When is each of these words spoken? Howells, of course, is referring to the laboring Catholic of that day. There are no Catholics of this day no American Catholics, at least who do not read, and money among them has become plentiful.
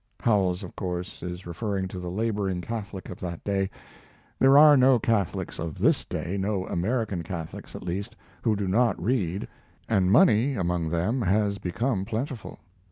Howells, 0.19 0.63
of 0.63 0.75
course, 0.75 1.21
is 1.21 1.45
referring 1.45 1.87
to 1.89 1.99
the 1.99 2.09
laboring 2.09 2.59
Catholic 2.61 3.07
of 3.11 3.19
that 3.19 3.43
day. 3.43 3.69
There 4.39 4.57
are 4.57 4.75
no 4.75 4.97
Catholics 4.97 5.59
of 5.59 5.77
this 5.77 6.03
day 6.05 6.37
no 6.39 6.65
American 6.65 7.21
Catholics, 7.21 7.75
at 7.75 7.83
least 7.83 8.15
who 8.41 8.55
do 8.55 8.67
not 8.67 8.99
read, 8.99 9.47
and 9.87 10.11
money 10.11 10.55
among 10.55 10.89
them 10.89 11.21
has 11.21 11.59
become 11.59 12.03
plentiful. 12.03 12.57